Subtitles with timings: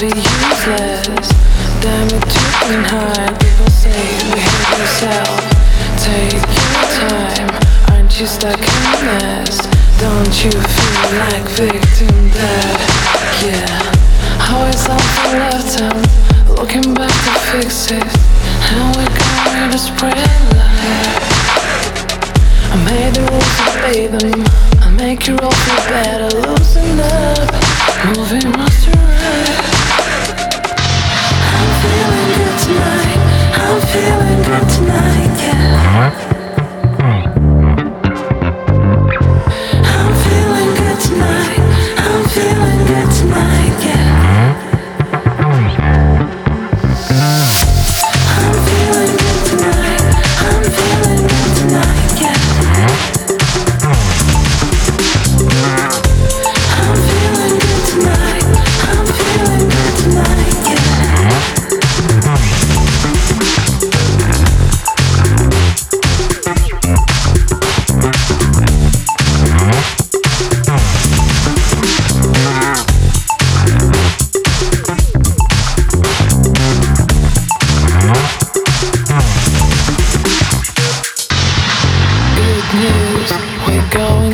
[0.00, 1.28] be useless.
[1.84, 3.36] Damn it, you can hide.
[3.38, 3.92] People say
[4.32, 5.28] behave yourself.
[6.00, 7.48] Take your time.
[7.92, 9.60] Aren't you stuck in a mess?
[10.00, 12.80] Don't you feel like victim dead?
[13.44, 14.48] Yeah.
[14.48, 16.00] Always something left out.
[16.56, 18.08] Looking back to fix it.
[18.72, 20.16] How we going to spread
[20.56, 21.20] light?
[22.72, 24.44] I made the rules, I made them.
[24.80, 26.49] I make you all feel better.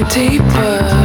[0.09, 0.96] Deeper.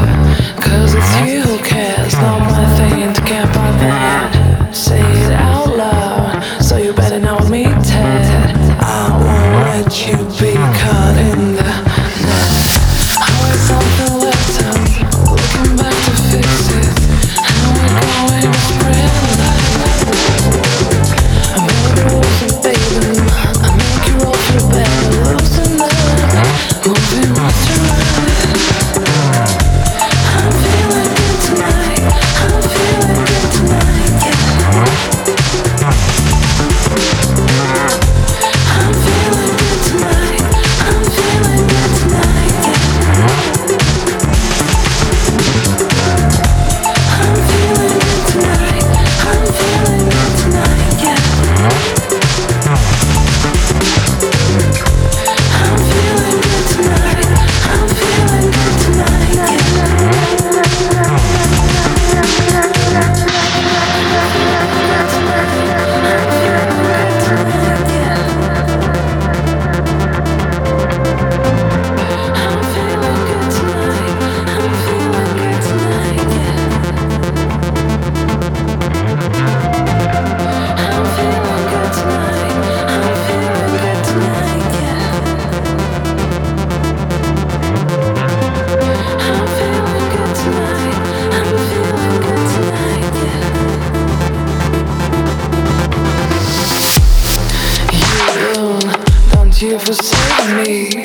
[99.61, 101.03] You you forsake me.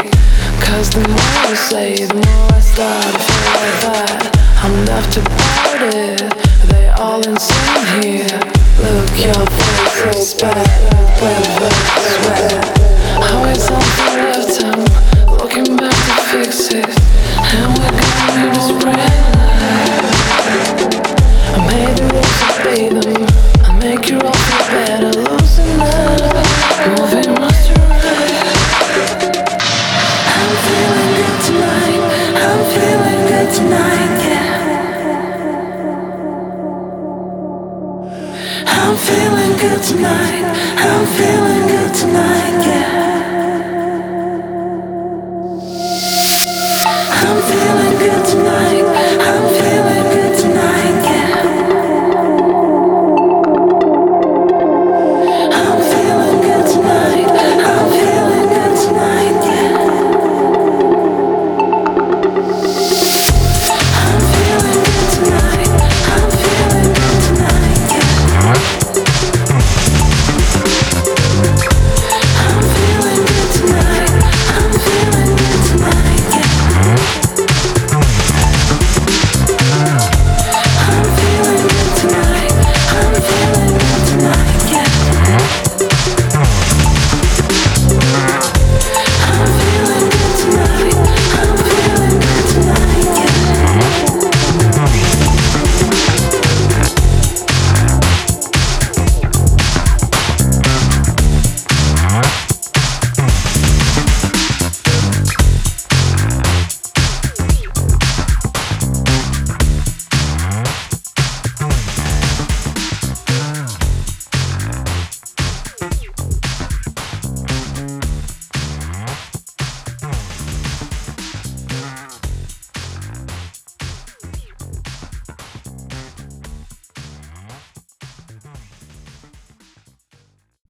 [0.65, 4.33] Cause the more you say, the more I start to feel like that.
[4.65, 6.33] I'm left part it.
[6.71, 8.41] They all insane here.
[8.81, 10.67] Look, your face is bad
[13.61, 14.06] sweat.
[47.29, 47.86] I'm feeling